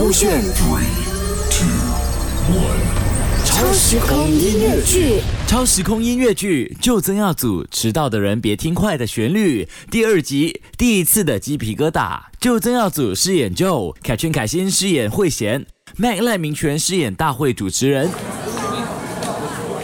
[0.00, 0.42] 勾选
[3.44, 12.18] 超时空音乐剧，超时空音乐剧《就曾耀祖迟到的人别听快的旋律》第二集，第一次的鸡皮疙瘩。
[12.40, 15.66] 就曾耀祖饰演 Joe，凯旋凯欣饰演慧贤
[15.98, 18.08] 麦赖明全饰演大会主持人。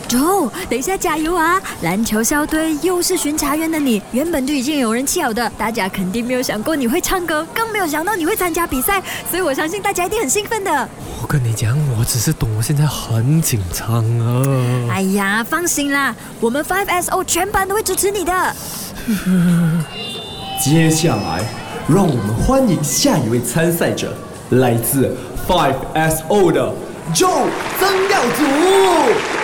[0.08, 1.60] Joe，等一下加油啊！
[1.82, 10.88] 篮球校队又是巡查员的你，原本就已经有人气好的，大家肯定没有想过你会唱歌，更没有想到你会参加比赛，所以我相信大家一定很兴奋的。
[11.20, 14.42] 我跟你讲，我只是懂，我现在很紧张啊。
[14.92, 18.56] 哎呀，放心啦，我们 Five S O 全班都会支持你的。
[20.62, 21.44] 接下来，
[21.88, 24.16] 让我们欢迎下一位参赛者，
[24.50, 25.16] 来自
[25.48, 26.72] Five S O 的
[27.12, 27.48] Joe
[27.78, 29.35] 曾耀祖。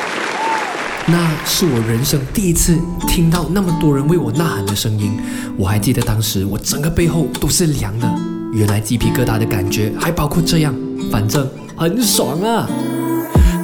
[1.06, 5.12] 那是我人生第一次听到那么多人为我呐喊的声音，
[5.56, 8.08] 我还记得当时我整个背后都是凉的，
[8.52, 10.74] 原来鸡皮疙瘩的感觉还包括这样，
[11.10, 12.68] 反正很爽啊！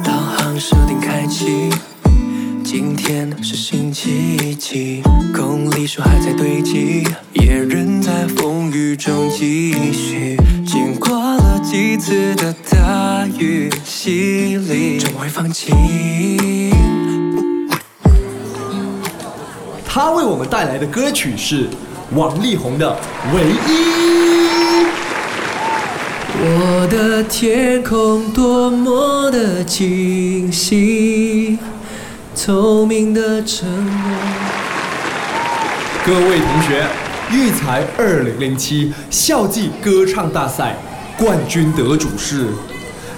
[0.03, 1.69] 导航设定开启，
[2.61, 5.01] 今天是星期几？
[5.33, 10.37] 公里数还在堆积，也仍在风雨中继续。
[10.67, 15.71] 经过了几次的大雨洗礼，终会放弃。
[20.01, 21.67] 他为我们带来的歌曲是
[22.15, 22.89] 王力宏的
[23.35, 24.85] 《唯一》。
[26.39, 31.59] 我的天空多么的清晰，
[32.33, 34.17] 透明的承诺。
[36.05, 36.87] 各位同学，
[37.29, 40.77] 育才二零零七校际歌唱大赛
[41.17, 42.47] 冠军得主是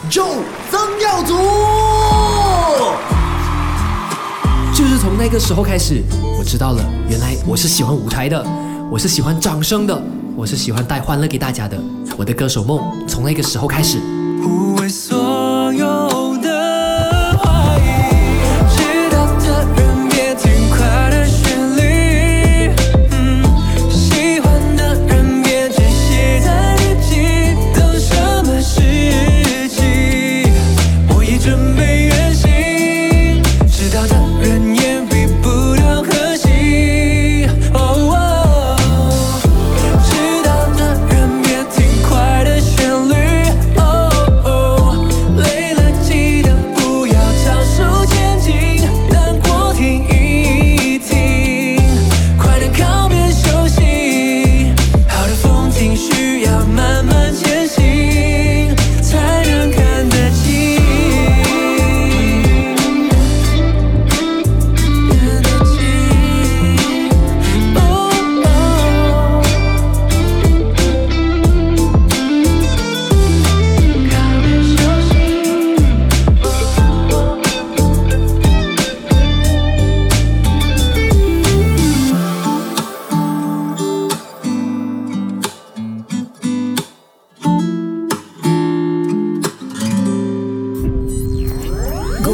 [0.09, 0.39] Joe
[0.71, 1.37] 曾耀祖。
[5.23, 6.01] 那个时候开始，
[6.39, 8.43] 我知道了，原来我是喜欢舞台的，
[8.91, 10.01] 我是喜欢掌声的，
[10.35, 11.79] 我是喜欢带欢乐给大家的。
[12.17, 13.99] 我的歌手梦从那个时候开始。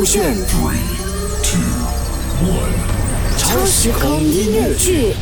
[0.07, 0.37] 勾选
[3.37, 5.13] 超时空音乐剧。